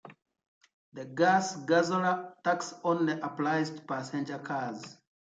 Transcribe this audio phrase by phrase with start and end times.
[0.93, 4.97] The Gas Guzzler Tax only applies to passenger cars.